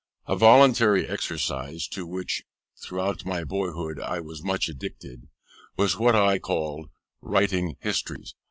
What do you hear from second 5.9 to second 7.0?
what I called